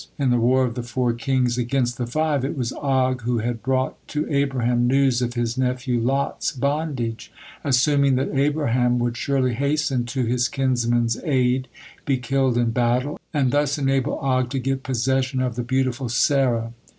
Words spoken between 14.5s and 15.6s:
get possession of